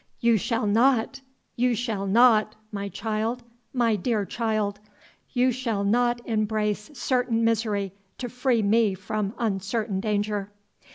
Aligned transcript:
"You 0.19 0.35
shall 0.35 0.65
not 0.65 1.21
you 1.55 1.75
shall 1.75 2.07
not, 2.07 2.55
my 2.71 2.89
child 2.89 3.43
my 3.71 3.95
dear 3.95 4.25
child 4.25 4.79
you 5.33 5.51
shall 5.51 5.83
not 5.83 6.25
embrace 6.25 6.89
certain 6.95 7.43
misery 7.43 7.93
to 8.17 8.27
free 8.27 8.63
me 8.63 8.95
from 8.95 9.35
uncertain 9.37 9.99
danger." 9.99 10.49